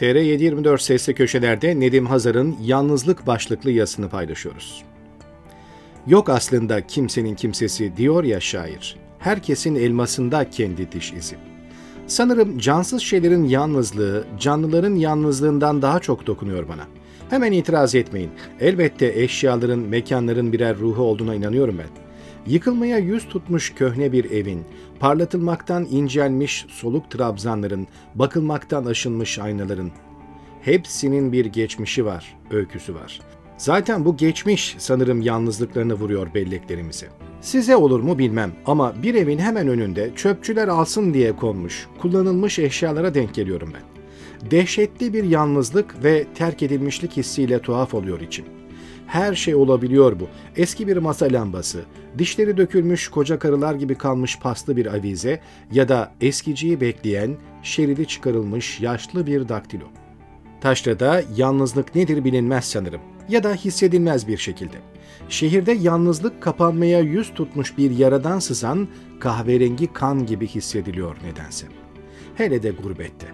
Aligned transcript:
TR724 0.00 0.78
Sesli 0.78 1.14
Köşeler'de 1.14 1.80
Nedim 1.80 2.06
Hazar'ın 2.06 2.56
Yalnızlık 2.62 3.26
başlıklı 3.26 3.70
yazısını 3.70 4.08
paylaşıyoruz. 4.08 4.84
Yok 6.06 6.28
aslında 6.28 6.86
kimsenin 6.86 7.34
kimsesi 7.34 7.96
diyor 7.96 8.24
ya 8.24 8.40
şair. 8.40 8.96
Herkesin 9.18 9.74
elmasında 9.74 10.50
kendi 10.50 10.92
diş 10.92 11.12
izi. 11.12 11.36
Sanırım 12.06 12.58
cansız 12.58 13.02
şeylerin 13.02 13.44
yalnızlığı, 13.44 14.24
canlıların 14.38 14.94
yalnızlığından 14.94 15.82
daha 15.82 16.00
çok 16.00 16.26
dokunuyor 16.26 16.68
bana. 16.68 16.86
Hemen 17.30 17.52
itiraz 17.52 17.94
etmeyin. 17.94 18.30
Elbette 18.60 19.12
eşyaların, 19.22 19.78
mekanların 19.78 20.52
birer 20.52 20.76
ruhu 20.78 21.02
olduğuna 21.02 21.34
inanıyorum 21.34 21.78
ben. 21.78 22.09
Yıkılmaya 22.46 22.98
yüz 22.98 23.28
tutmuş 23.28 23.74
köhne 23.74 24.12
bir 24.12 24.30
evin, 24.30 24.64
parlatılmaktan 25.00 25.84
incelmiş 25.90 26.66
soluk 26.68 27.10
trabzanların, 27.10 27.86
bakılmaktan 28.14 28.84
aşınmış 28.84 29.38
aynaların, 29.38 29.90
hepsinin 30.62 31.32
bir 31.32 31.46
geçmişi 31.46 32.04
var, 32.04 32.36
öyküsü 32.50 32.94
var. 32.94 33.20
Zaten 33.56 34.04
bu 34.04 34.16
geçmiş 34.16 34.76
sanırım 34.78 35.22
yalnızlıklarını 35.22 35.94
vuruyor 35.94 36.34
belleklerimize. 36.34 37.08
Size 37.40 37.76
olur 37.76 38.00
mu 38.00 38.18
bilmem 38.18 38.52
ama 38.66 39.02
bir 39.02 39.14
evin 39.14 39.38
hemen 39.38 39.68
önünde 39.68 40.10
çöpçüler 40.16 40.68
alsın 40.68 41.14
diye 41.14 41.36
konmuş, 41.36 41.86
kullanılmış 41.98 42.58
eşyalara 42.58 43.14
denk 43.14 43.34
geliyorum 43.34 43.72
ben. 43.74 43.82
Dehşetli 44.50 45.14
bir 45.14 45.24
yalnızlık 45.24 46.04
ve 46.04 46.26
terk 46.34 46.62
edilmişlik 46.62 47.16
hissiyle 47.16 47.58
tuhaf 47.58 47.94
oluyor 47.94 48.20
içim. 48.20 48.44
Her 49.06 49.34
şey 49.34 49.54
olabiliyor 49.54 50.20
bu. 50.20 50.28
Eski 50.56 50.88
bir 50.88 50.96
masa 50.96 51.26
lambası, 51.32 51.80
dişleri 52.18 52.56
dökülmüş 52.56 53.08
koca 53.08 53.38
karılar 53.38 53.74
gibi 53.74 53.94
kalmış 53.94 54.38
paslı 54.38 54.76
bir 54.76 54.86
avize 54.86 55.40
ya 55.72 55.88
da 55.88 56.12
eskiciyi 56.20 56.80
bekleyen, 56.80 57.36
şeridi 57.62 58.06
çıkarılmış 58.06 58.80
yaşlı 58.80 59.26
bir 59.26 59.48
daktilo. 59.48 59.84
Taşra'da 60.60 61.22
yalnızlık 61.36 61.94
nedir 61.94 62.24
bilinmez 62.24 62.64
sanırım 62.64 63.00
ya 63.28 63.44
da 63.44 63.54
hissedilmez 63.54 64.28
bir 64.28 64.38
şekilde. 64.38 64.76
Şehirde 65.28 65.72
yalnızlık 65.72 66.42
kapanmaya 66.42 67.00
yüz 67.00 67.34
tutmuş 67.34 67.78
bir 67.78 67.90
yaradan 67.90 68.38
sızan 68.38 68.88
kahverengi 69.20 69.92
kan 69.92 70.26
gibi 70.26 70.46
hissediliyor 70.46 71.16
nedense. 71.24 71.66
Hele 72.34 72.62
de 72.62 72.70
gurbette. 72.70 73.26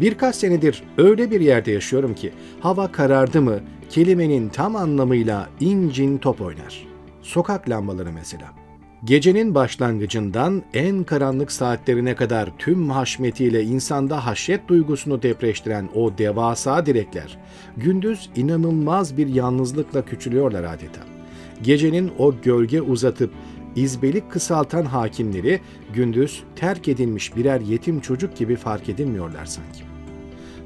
Birkaç 0.00 0.36
senedir 0.36 0.82
öyle 0.98 1.30
bir 1.30 1.40
yerde 1.40 1.70
yaşıyorum 1.70 2.14
ki 2.14 2.32
hava 2.60 2.92
karardı 2.92 3.42
mı 3.42 3.60
kelimenin 3.90 4.48
tam 4.48 4.76
anlamıyla 4.76 5.48
incin 5.60 6.18
top 6.18 6.40
oynar. 6.40 6.86
Sokak 7.22 7.70
lambaları 7.70 8.12
mesela. 8.12 8.62
Gecenin 9.04 9.54
başlangıcından 9.54 10.62
en 10.74 11.04
karanlık 11.04 11.52
saatlerine 11.52 12.14
kadar 12.14 12.48
tüm 12.58 12.90
haşmetiyle 12.90 13.62
insanda 13.62 14.26
haşyet 14.26 14.68
duygusunu 14.68 15.22
depreştiren 15.22 15.88
o 15.94 16.18
devasa 16.18 16.86
direkler, 16.86 17.38
gündüz 17.76 18.30
inanılmaz 18.36 19.16
bir 19.16 19.26
yalnızlıkla 19.26 20.04
küçülüyorlar 20.04 20.64
adeta. 20.64 21.00
Gecenin 21.62 22.12
o 22.18 22.34
gölge 22.42 22.80
uzatıp 22.80 23.30
izbelik 23.76 24.30
kısaltan 24.30 24.84
hakimleri 24.84 25.60
gündüz 25.94 26.42
terk 26.56 26.88
edilmiş 26.88 27.36
birer 27.36 27.60
yetim 27.60 28.00
çocuk 28.00 28.36
gibi 28.36 28.56
fark 28.56 28.88
edilmiyorlar 28.88 29.46
sanki. 29.46 29.82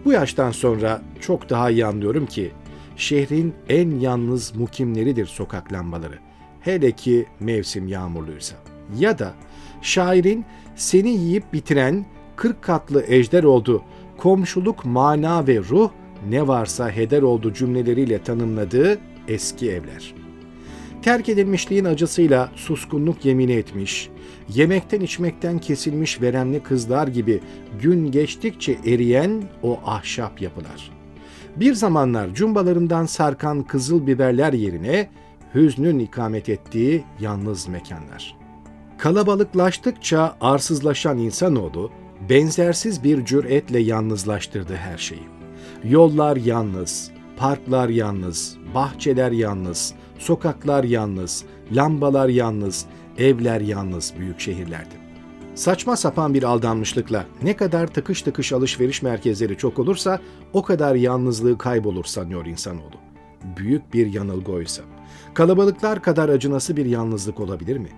Bu 0.05 0.13
yaştan 0.13 0.51
sonra 0.51 1.03
çok 1.21 1.51
daha 1.51 1.71
iyi 1.71 1.87
anlıyorum 1.87 2.27
ki 2.27 2.53
şehrin 2.97 3.55
en 3.69 3.91
yalnız 3.91 4.57
mukimleridir 4.57 5.27
sokak 5.27 5.73
lambaları. 5.73 6.19
Hele 6.61 6.93
ki 6.93 7.27
mevsim 7.41 7.89
yağmurluysa. 7.89 8.57
Ya 8.99 9.19
da 9.19 9.35
şairin 9.83 10.45
seni 10.77 11.11
yiyip 11.11 11.53
bitiren 11.53 12.07
kırk 12.37 12.63
katlı 12.63 13.05
ejder 13.07 13.45
oldu, 13.45 13.83
komşuluk 14.17 14.85
mana 14.85 15.47
ve 15.47 15.59
ruh 15.59 15.91
ne 16.29 16.49
varsa 16.49 16.91
heder 16.91 17.23
oldu 17.23 17.53
cümleleriyle 17.53 18.23
tanımladığı 18.23 18.99
eski 19.29 19.71
evler. 19.71 20.26
Terk 21.03 21.29
edilmişliğin 21.29 21.85
acısıyla 21.85 22.51
suskunluk 22.57 23.25
yemini 23.25 23.53
etmiş, 23.53 24.11
yemekten 24.49 25.01
içmekten 25.01 25.59
kesilmiş 25.59 26.21
veremli 26.23 26.63
kızlar 26.63 27.09
gibi 27.09 27.41
gün 27.83 28.11
geçtikçe 28.11 28.79
eriyen 28.87 29.43
o 29.63 29.81
ahşap 29.87 30.43
yapılar. 30.43 30.91
Bir 31.57 31.75
zamanlar 31.75 32.35
cumbalarından 32.35 33.07
sarkan 33.07 33.63
kızıl 33.63 34.07
biberler 34.07 34.53
yerine 34.53 35.09
hüznün 35.55 35.99
ikamet 35.99 36.49
ettiği 36.49 37.05
yalnız 37.21 37.69
mekanlar. 37.69 38.37
Kalabalıklaştıkça 38.99 40.37
arsızlaşan 40.41 41.19
insanoğlu 41.19 41.91
benzersiz 42.29 43.05
bir 43.05 43.25
cüretle 43.25 43.79
yalnızlaştırdı 43.79 44.77
her 44.77 44.99
şeyi. 44.99 45.27
Yollar 45.85 46.37
yalnız, 46.37 47.11
parklar 47.37 47.89
yalnız, 47.89 48.57
bahçeler 48.75 49.33
yalnız, 49.33 49.95
sokaklar 50.19 50.85
yalnız, 50.85 51.45
lambalar 51.73 52.29
yalnız, 52.29 52.87
evler 53.19 53.61
yalnız 53.61 54.15
büyük 54.19 54.41
şehirlerde. 54.41 54.95
Saçma 55.55 55.97
sapan 55.97 56.35
bir 56.35 56.43
aldanmışlıkla 56.43 57.27
ne 57.43 57.57
kadar 57.57 57.87
tıkış 57.87 58.23
tıkış 58.23 58.53
alışveriş 58.53 59.03
merkezleri 59.03 59.57
çok 59.57 59.79
olursa 59.79 60.21
o 60.53 60.63
kadar 60.63 60.95
yalnızlığı 60.95 61.59
kaybolur 61.59 62.05
sanıyor 62.05 62.47
insanoğlu. 62.47 62.97
Büyük 63.57 63.95
bir 63.95 64.13
yanılgı 64.13 64.53
oysa. 64.53 64.83
Kalabalıklar 65.35 66.03
kadar 66.03 66.29
acınası 66.29 66.77
bir 66.77 66.87
yalnızlık 66.87 67.41
olabilir 67.41 67.77
mi? 67.77 67.89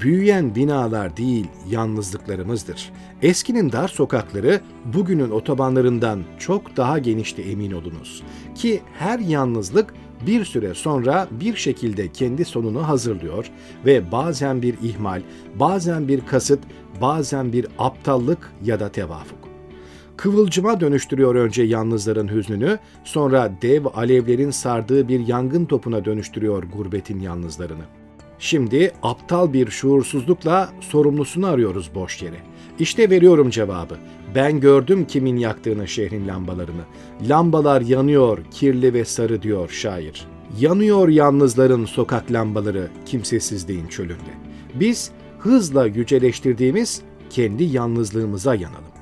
Büyüyen 0.00 0.54
binalar 0.54 1.16
değil, 1.16 1.46
yalnızlıklarımızdır. 1.70 2.92
Eskinin 3.22 3.72
dar 3.72 3.88
sokakları 3.88 4.60
bugünün 4.84 5.30
otobanlarından 5.30 6.22
çok 6.38 6.76
daha 6.76 6.98
genişti 6.98 7.42
emin 7.42 7.72
olunuz. 7.72 8.22
Ki 8.54 8.80
her 8.98 9.18
yalnızlık 9.18 9.94
bir 10.26 10.44
süre 10.44 10.74
sonra 10.74 11.28
bir 11.30 11.56
şekilde 11.56 12.12
kendi 12.12 12.44
sonunu 12.44 12.88
hazırlıyor 12.88 13.50
ve 13.86 14.12
bazen 14.12 14.62
bir 14.62 14.74
ihmal, 14.82 15.22
bazen 15.54 16.08
bir 16.08 16.20
kasıt, 16.20 16.60
bazen 17.00 17.52
bir 17.52 17.66
aptallık 17.78 18.52
ya 18.64 18.80
da 18.80 18.92
tevafuk. 18.92 19.38
Kıvılcıma 20.16 20.80
dönüştürüyor 20.80 21.34
önce 21.34 21.62
yalnızların 21.62 22.28
hüznünü, 22.28 22.78
sonra 23.04 23.52
dev 23.62 23.84
alevlerin 23.94 24.50
sardığı 24.50 25.08
bir 25.08 25.26
yangın 25.26 25.64
topuna 25.64 26.04
dönüştürüyor 26.04 26.62
gurbetin 26.62 27.20
yalnızlarını. 27.20 27.99
Şimdi 28.40 28.92
aptal 29.02 29.52
bir 29.52 29.70
şuursuzlukla 29.70 30.72
sorumlusunu 30.80 31.46
arıyoruz 31.46 31.90
boş 31.94 32.22
yere. 32.22 32.36
İşte 32.78 33.10
veriyorum 33.10 33.50
cevabı. 33.50 33.96
Ben 34.34 34.60
gördüm 34.60 35.04
kimin 35.04 35.36
yaktığını 35.36 35.88
şehrin 35.88 36.28
lambalarını. 36.28 36.82
Lambalar 37.28 37.80
yanıyor, 37.80 38.38
kirli 38.50 38.94
ve 38.94 39.04
sarı 39.04 39.42
diyor 39.42 39.68
şair. 39.68 40.26
Yanıyor 40.60 41.08
yalnızların 41.08 41.84
sokak 41.84 42.32
lambaları 42.32 42.88
kimsesizliğin 43.06 43.86
çölünde. 43.86 44.32
Biz 44.74 45.10
hızla 45.38 45.86
yüceleştirdiğimiz 45.86 47.02
kendi 47.30 47.64
yalnızlığımıza 47.64 48.54
yanalım. 48.54 48.99